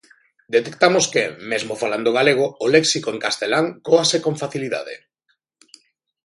[0.55, 4.95] Detectamos que, mesmo falando galego, o léxico en castelán cóase con facilidade.